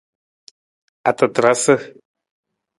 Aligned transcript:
Atatarasa. 1.09 1.75